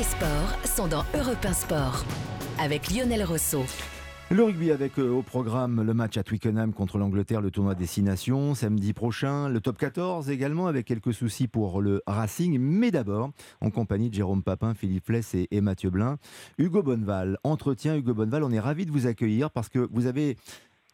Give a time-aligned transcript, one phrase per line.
[0.00, 2.06] les sports sont dans Europe 1 Sport
[2.58, 3.64] avec Lionel Rousseau.
[4.30, 8.54] Le rugby avec euh, au programme le match à Twickenham contre l'Angleterre, le tournoi Destination,
[8.54, 13.68] samedi prochain, le top 14 également avec quelques soucis pour le Racing, mais d'abord en
[13.68, 16.16] compagnie de Jérôme Papin, Philippe Fless et, et Mathieu Blin.
[16.56, 20.38] Hugo Bonneval, entretien Hugo Bonneval, on est ravi de vous accueillir parce que vous avez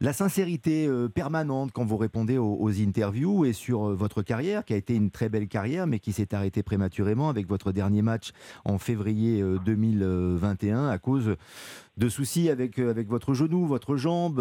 [0.01, 4.75] la sincérité euh, permanente quand vous répondez aux, interviews et sur euh, votre carrière, qui
[4.75, 8.33] a été une très belle carrière, mais qui s'est arrêtée prématurément avec votre dernier match
[8.65, 11.37] en février 2021 euh, à cause
[11.97, 14.39] de soucis avec, avec votre genou, votre jambe,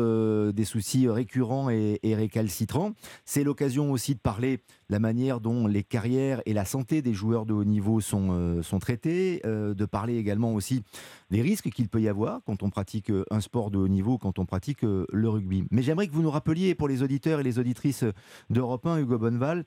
[0.51, 2.91] des soucis récurrents et, récalcitrants.
[3.23, 7.13] C'est l'occasion aussi de parler de la manière dont les carrières et la santé des
[7.13, 10.83] joueurs de haut niveau sont, sont traitées, de parler également aussi
[11.31, 14.39] des risques qu'il peut y avoir quand on pratique un sport de haut niveau, quand
[14.39, 15.65] on pratique le rugby.
[15.71, 18.05] Mais j'aimerais que vous nous rappeliez, pour les auditeurs et les auditrices
[18.49, 19.65] d'Europe 1, Hugo Bonneval,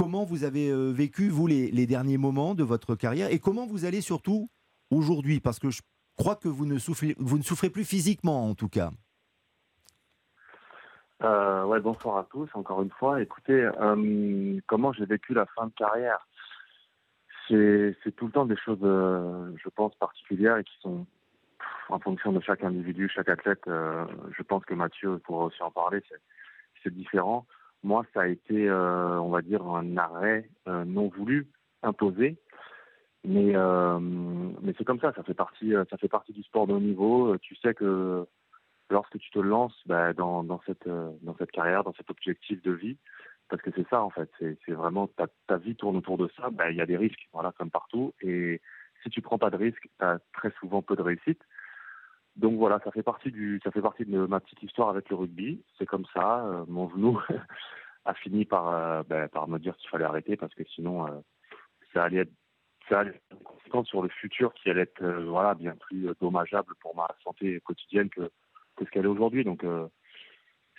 [0.00, 3.84] comment vous avez euh, vécu, vous, les, derniers moments de votre carrière et comment vous
[3.84, 4.48] allez surtout
[4.90, 5.40] aujourd'hui?
[5.40, 5.82] Parce que je
[6.16, 8.90] crois que vous ne souffrez, vous ne souffrez plus physiquement, en tout cas.
[11.22, 13.20] Euh, ouais, bonsoir à tous, encore une fois.
[13.20, 16.26] Écoutez, euh, comment j'ai vécu la fin de carrière?
[17.48, 21.06] C'est tout le temps des choses, je pense, particulières et qui sont
[21.90, 24.04] en fonction de chaque individu, chaque athlète, euh,
[24.36, 26.00] je pense que Mathieu pourra aussi en parler,
[26.82, 27.46] c'est différent.
[27.82, 31.48] Moi, ça a été, euh, on va dire, un arrêt euh, non voulu,
[31.82, 32.36] imposé.
[33.22, 33.52] Mais,
[34.62, 37.36] mais c'est comme ça, ça fait, partie, ça fait partie du sport de haut niveau.
[37.36, 38.26] Tu sais que
[38.88, 42.96] lorsque tu te lances bah, dans, cette, dans cette carrière, dans cet objectif de vie,
[43.50, 45.08] parce que c'est ça en fait, c'est vraiment
[45.46, 48.14] ta, vie tourne autour de ça, bah, il y a des risques, voilà, comme partout.
[48.22, 48.60] Et
[49.02, 51.42] si tu prends pas de risques, tu as très souvent peu de réussite.
[52.36, 55.16] Donc voilà, ça fait partie du, ça fait partie de ma petite histoire avec le
[55.16, 55.62] rugby.
[55.78, 56.46] C'est comme ça.
[56.46, 57.20] Euh, mon genou
[58.04, 61.20] a fini par, euh, ben, par me dire qu'il fallait arrêter parce que sinon, euh,
[61.92, 62.32] ça allait être,
[62.88, 63.20] ça allait
[63.84, 68.30] sur le futur qui allait être, voilà, bien plus dommageable pour ma santé quotidienne que,
[68.76, 69.44] que ce qu'elle est aujourd'hui.
[69.44, 69.64] Donc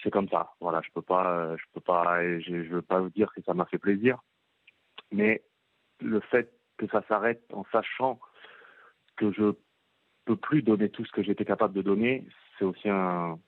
[0.04, 0.54] c'est comme ça.
[0.60, 3.66] Voilà, je peux pas, je peux pas, je, veux pas vous dire que ça m'a
[3.66, 4.20] fait plaisir,
[5.12, 5.44] mais
[6.00, 8.20] le fait que ça s'arrête en sachant
[9.18, 9.54] que je
[10.26, 13.40] peux plus donner tout ce que j'étais capable de donner, c'est aussi un.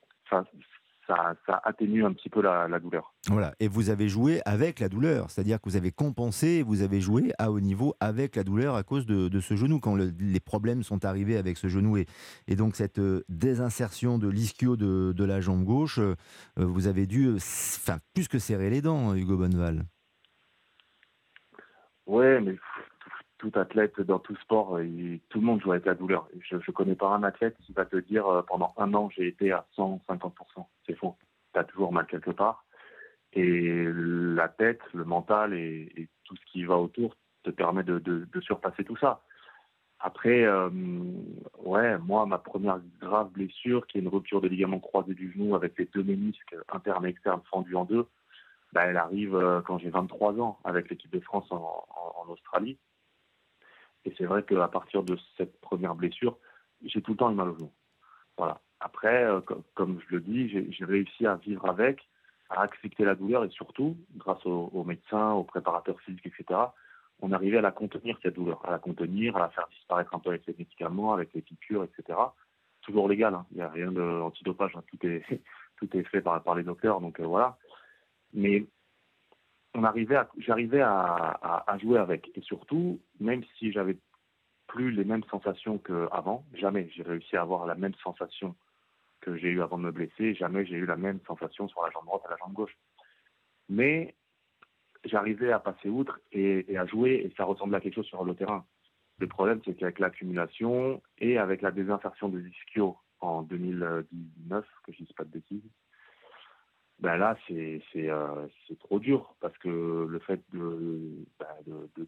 [1.07, 3.13] Ça, atténue un petit peu la, douleur.
[3.27, 7.01] Voilà, et vous avez joué avec la douleur, c'est-à-dire que vous avez compensé, vous avez
[7.01, 10.83] joué à haut niveau avec la douleur à cause de, ce genou, quand les problèmes
[10.83, 11.97] sont arrivés avec ce genou.
[11.97, 12.05] Et,
[12.47, 16.15] et donc cette euh, désinsertion de l'ischio de, de, la jambe gauche, euh,
[16.57, 19.83] vous avez dû, enfin, plus que serrer les dents, Hugo Bonneval.
[22.05, 22.55] Ouais, mais
[23.43, 26.29] tout athlète dans tout sport, et tout le monde joue avec la douleur.
[26.39, 29.27] Je ne connais pas un athlète qui va te dire euh, pendant un an j'ai
[29.27, 30.31] été à 150%.
[30.87, 31.17] C'est faux.
[31.53, 32.63] Tu as toujours mal quelque part.
[33.33, 38.85] Et la tête, le mental et, tout ce qui va autour te permet de, surpasser
[38.85, 39.21] tout ça.
[39.99, 40.69] Après, euh,
[41.65, 45.53] ouais, moi, ma première grave blessure, qui est une rupture de ligament croisé du genou
[45.53, 48.07] avec les deux ménisques internes et externes fendus en deux,
[48.71, 52.77] bah, elle arrive euh, quand j'ai 23 ans avec l'équipe de France en Australie.
[54.05, 56.37] Et c'est vrai qu'à partir de cette première blessure,
[56.83, 57.71] j'ai tout le temps eu mal au genou.
[58.37, 58.59] Voilà.
[58.79, 59.39] Après, euh,
[59.75, 62.01] comme je le dis, j'ai réussi à vivre avec,
[62.49, 66.59] à accepter la douleur et surtout, grâce aux, médecins, aux préparateurs physiques, etc.,
[67.21, 70.19] on arrivait à la contenir, cette douleur, à la contenir, à la faire disparaître un
[70.19, 72.19] peu avec les médicaments, avec les piqûres, etc.
[72.81, 73.45] Toujours légal, hein.
[73.51, 74.83] il n'y a rien d'antidopage, hein.
[74.87, 75.23] tout, est,
[75.77, 77.57] tout est fait par, par les docteurs, donc euh, voilà.
[78.33, 78.65] Mais
[79.73, 82.29] on arrivait j'arrivais à, jouer avec.
[82.35, 83.97] Et surtout, même si j'avais
[84.67, 88.55] plus les mêmes sensations qu'avant, jamais j'ai réussi à avoir la même sensation
[89.21, 91.91] que j'ai eu avant de me blesser, jamais j'ai eu la même sensation sur la
[91.91, 92.75] jambe droite et la jambe gauche.
[93.69, 94.15] Mais
[95.05, 98.35] j'arrivais à passer outre et, à jouer et ça ressemblait à quelque chose sur le
[98.35, 98.65] terrain.
[99.19, 105.01] Le problème, c'est qu'avec l'accumulation et avec la désinsertion des ischios en 2019, que je
[105.01, 105.69] ne dise pas de bêtises,
[106.99, 108.47] ben là, c'est euh,
[108.79, 111.47] trop dur parce que le fait de, ben
[111.95, 112.07] de,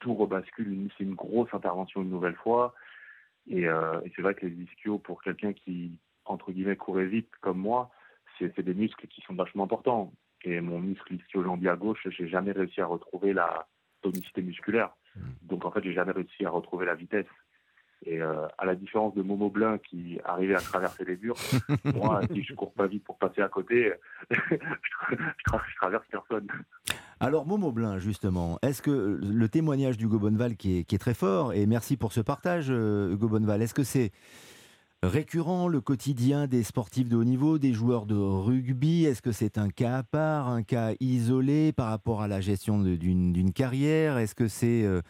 [0.00, 2.74] tout rebascule, c'est une grosse intervention une nouvelle fois.
[3.50, 7.58] Euh, et, c'est vrai que les ischios, pour quelqu'un qui, entre guillemets, courait vite comme
[7.58, 7.90] moi,
[8.38, 10.12] c'est des muscles qui sont vachement importants.
[10.44, 13.66] Et mon muscle ischio-jambier à gauche, j'ai jamais réussi à retrouver la
[14.00, 14.96] tonicité musculaire.
[15.14, 15.20] Mmh.
[15.42, 17.26] Donc en fait, j'ai jamais réussi à retrouver la vitesse.
[18.06, 21.36] Et euh, à la différence de Momo Blin qui arrivait à traverser les murs,
[21.94, 23.92] moi, si je cours pas vite pour passer à côté,
[24.30, 24.56] je,
[25.76, 26.46] traverse personne.
[27.20, 31.12] Alors Momo Blin, justement, est-ce que le témoignage d'Hugo Bonneval qui est, qui est, très
[31.12, 34.12] fort, et merci pour ce partage, euh, Hugo Bonneval, est-ce que c'est
[35.02, 39.04] récurrent le quotidien des sportifs de haut niveau, des joueurs de rugby?
[39.04, 42.80] Est-ce que c'est un cas à part, un cas isolé par rapport à la gestion
[42.80, 44.18] d'une carrière?
[44.18, 45.02] Est-ce que c'est euh,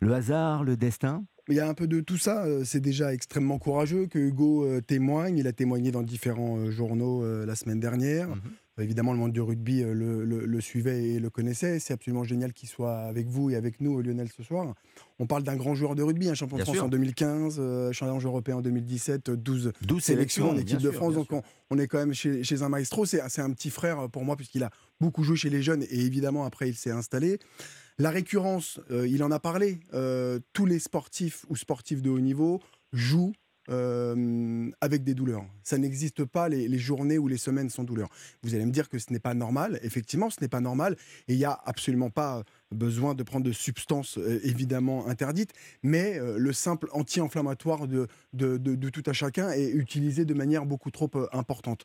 [0.00, 1.24] le hasard, le destin?
[1.48, 2.44] Il y a un peu de tout ça.
[2.64, 5.38] C'est déjà extrêmement courageux que Hugo témoigne.
[5.38, 8.28] Il a témoigné dans différents journaux la semaine dernière.
[8.28, 8.40] Mhm.
[8.78, 11.78] Évidemment, le monde du rugby le, suivait et le connaissait.
[11.78, 14.74] C'est absolument génial qu'il soit avec vous et avec nous, Lionel, ce soir.
[15.18, 18.56] On parle d'un grand joueur de rugby, un champion de France en 2015, champion européen
[18.56, 21.14] en 2017, 12, 12 sélections en équipe de France.
[21.14, 21.28] donc
[21.70, 23.06] on, est quand même chez, chez un maestro.
[23.06, 24.70] C'est un petit frère pour moi puisqu'il a
[25.00, 27.38] beaucoup joué chez les jeunes et évidemment après il s'est installé.
[27.98, 32.20] La récurrence, euh, il en a parlé, euh, tous les sportifs ou sportifs de haut
[32.20, 32.60] niveau
[32.92, 33.32] jouent
[33.70, 35.46] euh, avec des douleurs.
[35.62, 38.10] Ça n'existe pas les, journées ou les semaines sans douleur.
[38.42, 39.80] Vous allez me dire que ce n'est pas normal.
[39.82, 40.96] Effectivement, ce n'est pas normal.
[41.26, 45.52] Et il n'y a absolument pas besoin de prendre de substances évidemment interdites.
[45.82, 51.10] Mais le simple anti-inflammatoire de, de, tout à chacun est utilisé de manière beaucoup trop
[51.32, 51.84] importante.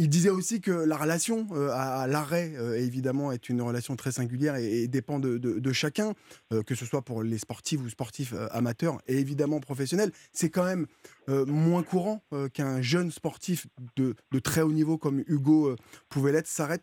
[0.00, 4.12] Il disait aussi que la relation euh, à, l'arrêt, euh, évidemment, est une relation très
[4.12, 6.14] singulière et, dépend de, chacun,
[6.52, 10.12] euh, que ce soit pour les sportifs ou sportifs amateurs et évidemment professionnels.
[10.32, 10.86] C'est quand même
[11.26, 12.22] moins courant
[12.54, 13.66] qu'un jeune sportif
[13.96, 15.74] de, très haut niveau comme Hugo
[16.08, 16.82] pouvait l'être s'arrête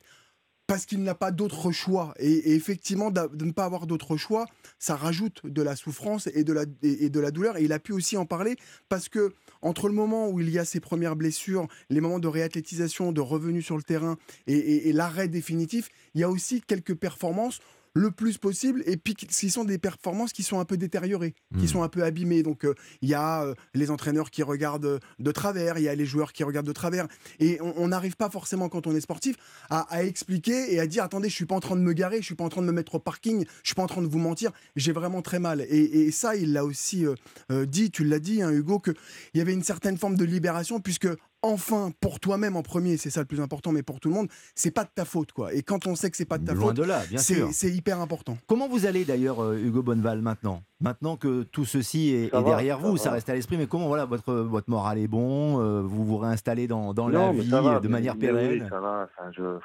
[0.67, 2.13] parce qu'il n'a pas d'autre choix.
[2.19, 4.45] Et, effectivement, de ne pas avoir d'autre choix,
[4.79, 7.57] ça rajoute de la souffrance et de la, et, douleur.
[7.57, 8.55] Et il a pu aussi en parler
[8.89, 12.27] parce que entre le moment où il y a ses premières blessures, les moments de
[12.27, 14.17] réathlétisation, de revenue sur le terrain
[14.47, 17.59] et l'arrêt définitif, il y a aussi quelques performances
[17.95, 21.65] le plus possible et puis ce sont des performances qui sont un peu détériorées, qui
[21.65, 21.67] hmm.
[21.67, 22.43] sont un peu abîmées.
[22.43, 25.95] Donc euh, il y a euh, les entraîneurs qui regardent de travers, il y a
[25.95, 27.07] les joueurs qui regardent de travers
[27.39, 29.37] et on n'arrive pas forcément quand on est sportif
[29.69, 32.25] à, expliquer et à dire attendez je suis pas en train de me garer, je
[32.25, 34.07] suis pas en train de me mettre au parking, je suis pas en train de
[34.07, 35.61] vous mentir, j'ai vraiment très mal.
[35.61, 38.93] Et, ça il l'a aussi euh, dit, tu l'as dit hein, Hugo, qu'il
[39.35, 41.07] y avait une certaine forme de libération puisque
[41.45, 44.27] enfin pour toi-même en premier, c'est ça le plus important, mais pour tout le monde,
[44.55, 45.53] c'est pas de ta faute quoi.
[45.53, 46.79] Et quand on sait que c'est pas de ta faute,
[47.17, 48.37] c'est hyper important.
[48.47, 50.61] Comment vous allez d'ailleurs, euh, Hugo Bonneval, maintenant?
[50.81, 54.33] Maintenant que tout ceci est, derrière vous, ça, reste à l'esprit, mais comment voilà votre
[54.33, 58.63] votre moral est bon euh, Vous vous réinstallez dans, dans la vie de manière pérenne
[58.63, 59.59] oui, Ça va, je,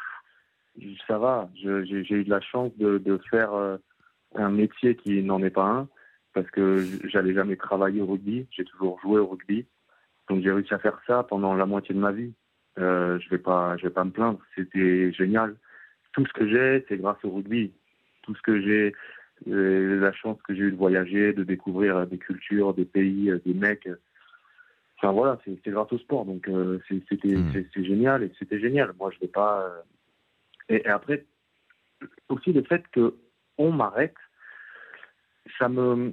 [1.07, 1.49] ça va.
[1.55, 3.77] J'ai eu de la chance de, de faire euh,
[4.35, 5.89] un métier qui n'en est pas un,
[6.35, 8.47] parce que j'allais jamais travailler au rugby.
[8.51, 9.67] J'ai toujours joué au rugby.
[10.31, 12.33] Donc j'ai réussi à faire ça pendant la moitié de ma vie.
[12.79, 14.39] Euh, je vais pas, je vais pas me plaindre.
[14.55, 15.57] C'était génial.
[16.13, 17.73] Tout ce que j'ai, c'est grâce au rugby.
[18.23, 18.95] Tout ce que j'ai,
[19.49, 23.55] euh, la chance que j'ai eu de voyager, de découvrir des cultures, des pays, des
[23.55, 23.89] mecs.
[24.99, 26.25] Enfin voilà, c'est grâce au sport.
[26.25, 26.79] Donc euh,
[27.09, 27.65] c'était hmm.
[27.75, 28.93] c'est génial et c'était génial.
[29.01, 29.63] Moi je vais pas.
[29.63, 31.25] Euh, et, après
[32.29, 33.17] aussi le fait que
[33.59, 34.15] on m'arrête,
[35.59, 36.13] ça me.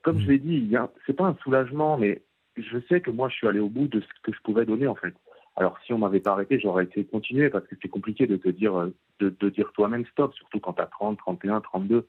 [0.00, 0.30] comme je hmm.
[0.30, 0.74] l'ai dit,
[1.04, 2.22] c'est pas un soulagement, mais
[2.56, 4.86] je sais que moi, je suis allé au bout de ce que je pouvais donner,
[4.86, 5.14] en fait.
[5.56, 8.48] Alors, si on m'avait pas arrêté, j'aurais été continué parce que c'est compliqué de te
[8.48, 12.08] dire, euh, de, de dire toi-même stop, surtout quand tu as 30, 31, 32.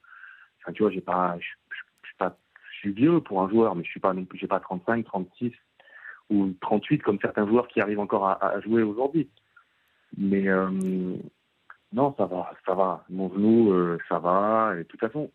[0.60, 2.36] Enfin, tu vois, j'ai pas, je, je, pas,
[2.72, 5.04] je suis vieux pour un joueur, mais je suis pas non plus, j'ai pas 35,
[5.04, 5.52] 36
[6.30, 9.28] ou 38 comme certains joueurs qui arrivent encore à, à jouer aujourd'hui.
[10.16, 10.70] Mais euh,
[11.92, 13.04] non, ça va, ça va.
[13.10, 14.72] Mon genou, euh, ça va.
[14.74, 15.30] Et de toute façon,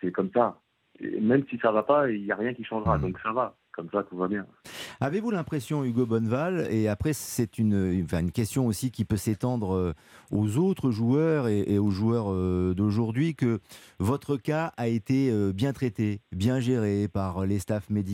[0.00, 0.58] c'est comme ça.
[1.00, 2.96] Et même si ça va pas, il n'y a rien qui changera.
[2.96, 3.02] Mmh.
[3.02, 4.46] Donc ça va comme ça, tout va bien.
[5.00, 9.94] Avez-vous l'impression, Hugo Bonneval, et après c'est une, une, question aussi qui peut s'étendre euh,
[10.30, 13.60] aux autres joueurs et, aux joueurs euh, d'aujourd'hui, que
[13.98, 18.12] votre cas a été euh, bien traité, bien géré par les staffs médicaux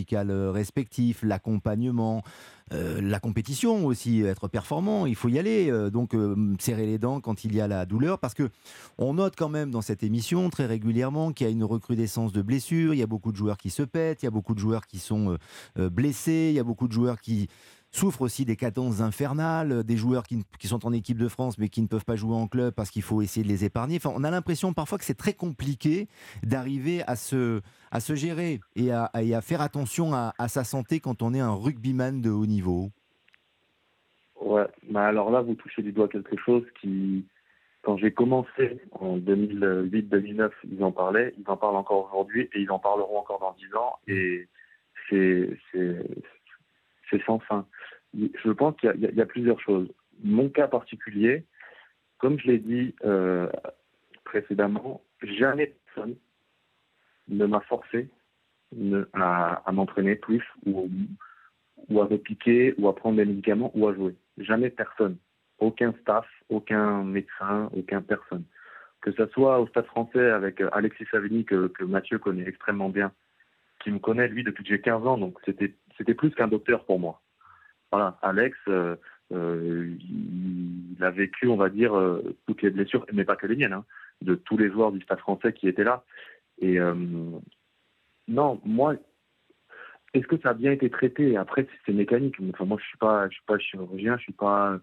[0.53, 2.23] respectifs, l'accompagnement,
[2.71, 6.15] la compétition aussi, être performant, il faut y aller, donc
[6.59, 8.51] serrer les dents quand il y a la douleur, parce que
[8.99, 12.43] on note quand même dans cette émission très régulièrement qu'il y a une recrudescence de
[12.43, 14.61] blessures, il y a beaucoup de joueurs qui se pètent, il y a beaucoup de
[14.61, 15.39] joueurs qui sont
[15.79, 16.49] euh, blessés.
[16.51, 17.49] Il y a beaucoup de joueurs qui
[17.90, 21.83] souffrent aussi des cadences infernales, des joueurs qui, sont en équipe de France mais qui
[21.83, 23.97] ne peuvent pas jouer en club parce qu'il faut essayer de les épargner.
[23.97, 26.09] Enfin, on a l'impression parfois que c'est très compliqué
[26.42, 31.23] d'arriver à se, à se gérer et à, à faire attention à, sa santé quand
[31.23, 32.90] on est un rugbyman de haut niveau.
[34.40, 37.26] Ouais, bah alors là, vous touchez du doigt quelque chose qui,
[37.83, 42.71] quand j'ai commencé en 2008-2009, ils en parlaient, ils en parlent encore aujourd'hui et ils
[42.71, 43.99] en parleront encore dans 10 ans.
[44.07, 44.49] Et
[45.11, 45.59] c'est
[47.27, 47.67] sans fin.
[48.15, 49.88] Je pense qu'il y, a plusieurs choses.
[50.23, 51.45] Mon cas particulier,
[52.19, 53.49] comme je l'ai dit euh,
[54.25, 56.17] précédemment, jamais personne
[57.29, 58.09] ne m'a forcé
[59.12, 60.88] à, m'entraîner plus ou,
[62.00, 64.15] à me piquer ou à prendre des médicaments ou à jouer.
[64.38, 65.17] Jamais personne.
[65.59, 68.45] Aucun staff, aucun médecin, aucun personne.
[69.00, 73.12] Que ce soit au Stade français avec Alexis Savigny, que Mathieu connaît extrêmement bien,
[73.81, 76.85] qui me connaît, lui, depuis que j'ai 15 ans, donc c'était, c'était plus qu'un docteur
[76.85, 77.21] pour moi.
[77.90, 78.97] Voilà, Alex, euh,
[79.33, 83.57] euh, il a vécu, on va dire, euh, toutes les blessures, mais pas que les
[83.57, 83.85] miennes, hein,
[84.23, 86.05] de tous les joueurs du Stade français qui étaient là.
[86.61, 86.78] Et
[88.26, 88.97] non, moi,
[90.12, 91.37] est-ce que ça a bien été traité?
[91.37, 92.35] Après, c'est mécanique.
[92.50, 92.99] Enfin, moi, je suis
[93.35, 94.81] suis pas chirurgien, je suis pas.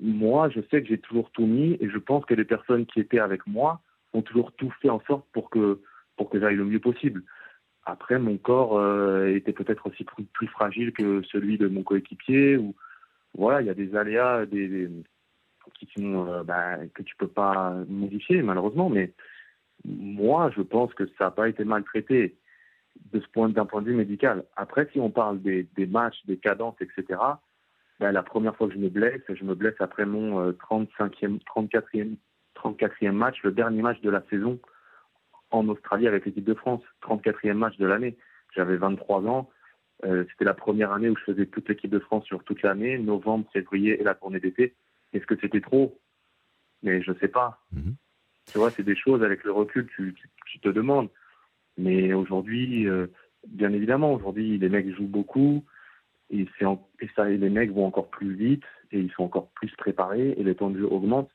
[0.00, 2.98] Moi, je sais que j'ai toujours tout mis, et je pense que les personnes qui
[2.98, 3.82] étaient avec moi
[4.14, 5.82] ont toujours tout fait en sorte pour que
[6.16, 7.22] pour que j'aille le mieux possible.
[7.84, 12.56] Après, mon corps euh, était peut-être aussi plus, fragile que celui de mon coéquipier.
[12.56, 12.74] Ou
[13.36, 14.44] voilà, il y a des aléas,
[15.74, 18.90] qui sont euh, bah, que tu peux pas modifier malheureusement.
[18.90, 19.12] Mais
[19.84, 22.36] moi, je pense que ça n'a pas été maltraité
[23.12, 24.44] de ce point d'un point de vue médical.
[24.56, 27.18] Après, si on parle des, des matchs, des cadences, etc.
[27.98, 32.16] Bah, la première fois que je me blesse, je me blesse après mon 35e, 34e,
[32.56, 34.58] 34e match, le dernier match de la saison
[35.50, 38.16] en Australie avec l'équipe de France, 34e match de l'année.
[38.54, 39.50] J'avais 23 ans.
[40.04, 42.98] Euh, c'était la première année où je faisais toute l'équipe de France sur toute l'année,
[42.98, 44.74] novembre, février et la tournée d'été.
[45.12, 45.98] Est-ce que c'était trop?
[46.82, 47.60] Mais je sais pas.
[47.72, 47.94] Mhm.
[48.50, 50.14] Tu vois, c'est des choses avec le recul, tu,
[50.46, 51.10] tu, te demandes.
[51.76, 53.06] Mais aujourd'hui, euh,
[53.46, 55.64] bien évidemment, aujourd'hui, les mecs jouent beaucoup
[56.30, 59.70] et, et, ça, et les mecs vont encore plus vite et ils sont encore plus
[59.76, 61.30] préparés et les temps de jeu augmentent.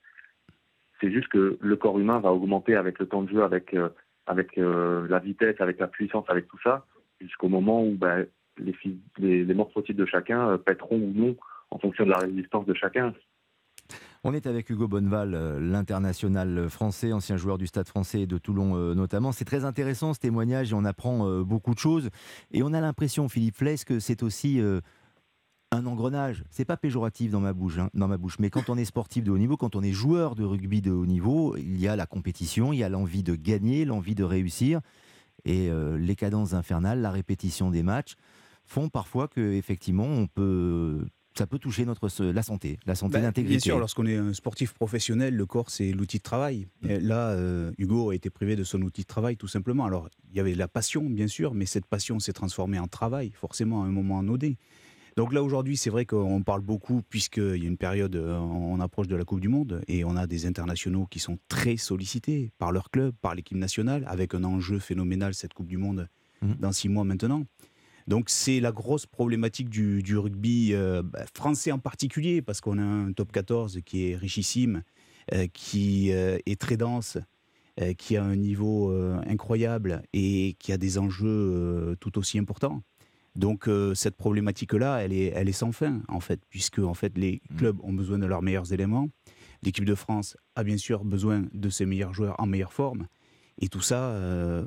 [0.99, 3.89] C'est juste que le corps humain va augmenter avec le temps de jeu, avec euh,
[4.27, 6.85] avec euh, la vitesse, avec la puissance, avec tout ça,
[7.21, 8.25] jusqu'au moment où ben,
[8.57, 8.75] les,
[9.17, 11.35] les, les, morphotypes de chacun euh, pèteront ou non
[11.71, 13.13] en fonction de la résistance de chacun.
[14.23, 18.37] On est avec Hugo Bonneval, euh, l'international français, ancien joueur du Stade français et de
[18.37, 19.31] Toulon notamment.
[19.31, 22.09] C'est très intéressant ce témoignage et on apprend beaucoup de choses.
[22.51, 24.59] Et on a l'impression, Philippe Fless, que c'est aussi
[25.75, 26.43] un engrenage.
[26.49, 29.23] C'est pas péjoratif dans ma bouche, hein, dans ma bouche, mais quand on est sportif
[29.23, 31.95] de haut niveau, quand on est joueur de rugby de haut niveau, il y a
[31.95, 34.81] la compétition, il y a l'envie de gagner, l'envie de réussir,
[35.43, 38.15] et euh, les cadences infernales, la répétition des matchs
[38.65, 41.05] font parfois que effectivement on peut
[41.37, 43.57] ça peut toucher notre la santé, la santé bah, d'intégrité.
[43.57, 46.67] Bien sûr, lorsqu'on est un sportif professionnel, le corps c'est l'outil de travail.
[46.81, 46.97] Mm.
[47.01, 49.85] là, euh, Hugo a été privé de son outil de travail tout simplement.
[49.85, 53.31] Alors, il y avait la passion, bien sûr, mais cette passion s'est transformée en travail,
[53.31, 54.57] forcément à un moment donné.
[55.15, 58.81] Donc là aujourd'hui, c'est vrai qu'on parle beaucoup puisqu'il y a une période, euh, on
[58.81, 62.51] approche de la Coupe du Monde et on a des internationaux qui sont très sollicités
[62.57, 66.09] par leur club, par l'équipe nationale, avec un enjeu phénoménal cette Coupe du Monde
[66.41, 66.53] mmh.
[66.59, 67.45] dans six mois maintenant.
[68.07, 72.83] Donc c'est la grosse problématique du, rugby euh, bah, français en particulier parce qu'on a
[72.83, 74.83] un top 14 qui est richissime,
[75.33, 77.17] euh, qui est très dense,
[77.97, 78.89] qui a un niveau
[79.27, 82.83] incroyable et qui a des enjeux tout aussi importants.
[83.35, 87.17] Donc euh, cette problématique-là, elle est, elle est sans fin en fait, puisque en fait
[87.17, 87.55] les mmh.
[87.57, 89.09] clubs ont besoin de leurs meilleurs éléments.
[89.61, 93.07] L'équipe de France a bien sûr besoin de ses meilleurs joueurs en meilleure forme.
[93.59, 94.65] Et tout ça, euh,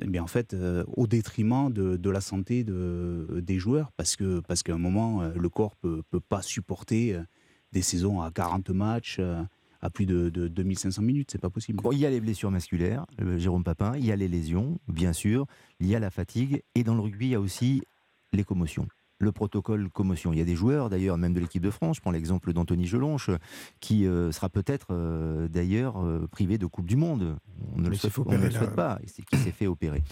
[0.00, 4.40] eh bien en fait, euh, au détriment de, la santé de, des joueurs, parce que
[4.40, 7.16] parce qu'à un moment, le corps peut, peut pas supporter
[7.72, 9.20] des saisons à 40 matchs,
[9.80, 11.82] à plus de, de 2500 minutes, c'est pas possible.
[11.92, 13.06] il y a les blessures musculaires,
[13.36, 15.46] Jérôme Papin, il y a les lésions, bien sûr,
[15.80, 17.82] il y a la fatigue, et dans le rugby, il y a aussi
[18.32, 20.32] les commotions le protocole commotion.
[20.32, 22.86] Il y a des joueurs d'ailleurs, même de l'équipe de France, je prends l'exemple d'Anthony
[22.86, 23.30] Gelonche,
[23.80, 27.36] qui euh, sera peut-être euh, d'ailleurs euh, privé de Coupe du Monde.
[27.74, 28.12] On ne le, souhaite,
[28.74, 28.98] pas,
[29.30, 30.02] qui s'est fait opérer.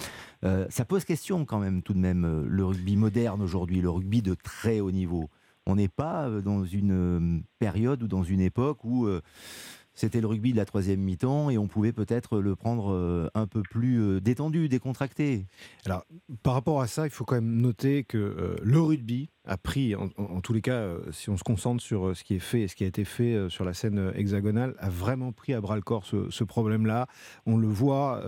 [0.42, 4.34] ça pose question quand même tout de même, le rugby moderne aujourd'hui, le rugby de
[4.34, 5.28] très haut niveau.
[5.66, 9.08] On n'est pas dans une période ou dans une époque où
[9.94, 13.46] c'était le rugby de la troisième mi-temps et on pouvait peut-être le prendre euh, un
[13.46, 15.46] peu plus euh, détendu, décontracté.
[15.86, 16.04] Alors,
[16.42, 19.94] par rapport à ça, il faut quand même noter que euh, le rugby, a pris,
[19.94, 22.62] en, tous les cas, euh, si on se concentre sur euh, ce qui est fait
[22.62, 25.60] et ce qui a été fait euh, sur la scène hexagonale, a vraiment pris à
[25.60, 27.06] bras le corps ce, problème-là.
[27.46, 28.22] On le voit,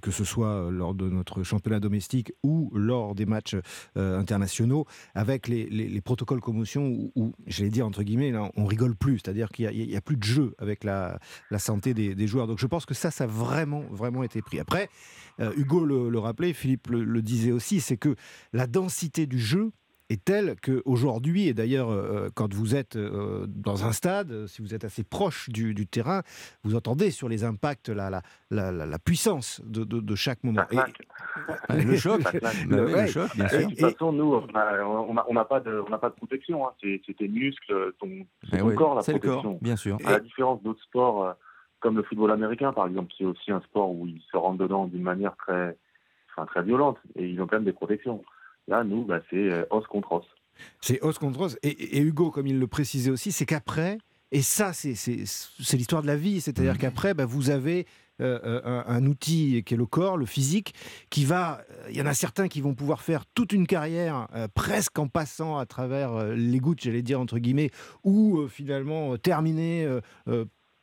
[0.00, 3.56] que ce soit lors de notre championnat domestique ou lors des matchs
[3.96, 9.48] internationaux, avec les, protocoles commotion où, j'allais dire entre guillemets, là, on rigole plus, c'est-à-dire
[9.48, 11.18] qu'il n'y a, plus de jeu avec la,
[11.58, 12.46] santé des, joueurs.
[12.46, 14.60] Donc je pense que ça, ça a vraiment, vraiment été pris.
[14.60, 14.88] Après,
[15.56, 18.14] Hugo le, rappelait, Philippe le disait aussi, c'est que
[18.52, 19.72] la densité du jeu,
[20.10, 24.74] est telle qu'aujourd'hui, et d'ailleurs euh, quand vous êtes euh, dans un stade, si vous
[24.74, 26.22] êtes assez proche du, terrain,
[26.64, 28.10] vous entendez sur les impacts la,
[28.50, 30.62] la, la, puissance de, de, chaque moment.
[30.70, 32.20] Et, le choc,
[32.68, 33.60] le, choc bien sûr.
[33.60, 36.66] de toute façon, nous, on n'a pas, de, pas de protection.
[36.66, 36.72] Hein.
[36.82, 39.42] C'est tes muscles, ton, eh corps, la protection.
[39.42, 39.96] Corps, bien sûr.
[40.04, 41.32] À la différence d'autres sports, euh,
[41.78, 44.58] comme le football américain, par exemple, qui est aussi un sport où ils se rendent
[44.58, 45.76] dedans d'une manière très,
[46.30, 48.22] enfin, très violente, et ils ont quand même des protections.
[48.70, 50.24] Là, nous, bah, c'est euh, os contre os.
[50.80, 51.58] C'est os contre os.
[51.64, 53.98] Et, Hugo, comme il le précisait aussi, c'est qu'après,
[54.30, 56.78] et ça, c'est l'histoire de la vie, c'est-à-dire mmh.
[56.78, 57.86] qu'après, bah, vous avez
[58.20, 60.74] euh, euh, un, outil qui est le corps, le physique,
[61.10, 61.62] qui va.
[61.90, 65.58] Il y en a certains qui vont pouvoir faire toute une carrière presque en passant
[65.58, 67.70] à travers les gouttes, j'allais dire entre guillemets,
[68.04, 69.88] ou finalement terminer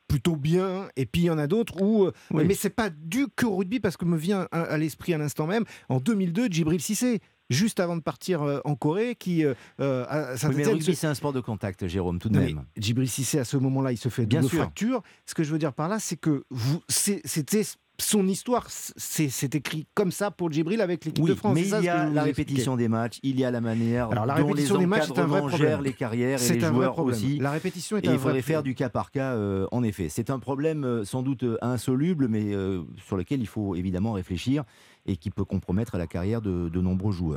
[0.10, 2.10] plutôt bien, et puis il y en a d'autres où.
[2.32, 2.44] Oui.
[2.46, 5.18] Mais c'est pas du que au rugby, parce que me vient à, à l'esprit à
[5.18, 9.46] l'instant même, en 2002, Djibril Cissé, juste avant de partir euh, en Corée, qui.
[9.46, 12.38] euh, euh, à Oui, mais le rugby, c'est un sport de contact, Jérôme, tout de
[12.38, 12.64] mais même.
[12.78, 14.60] Djibril Cissé, à ce moment-là, il se fait Bien double sûr.
[14.64, 15.02] fracture.
[15.26, 17.64] Ce que je veux dire par là, c'est que vous, c'était
[18.00, 18.68] son histoire.
[18.70, 21.56] C'est écrit comme ça pour Djibril avec l'équipe Oui, de France.
[21.56, 24.36] mais il y a la répétition des matchs, il y a la manière Alors, la
[24.36, 26.70] dont les répétition des matchs, c'est un vrai gèrent les carrières et C'est les un
[26.70, 27.18] vrai joueurs problème.
[27.18, 27.40] aussi.
[27.40, 28.74] La répétition est Et un il vrai faudrait faire problème.
[28.74, 30.10] du cas par cas, euh, en effet.
[30.10, 34.12] C'est un problème euh, sans doute euh, insoluble, mais euh, sur lequel il faut évidemment
[34.12, 34.64] réfléchir
[35.08, 37.36] et qui peut compromettre la carrière de, de nombreux joueurs.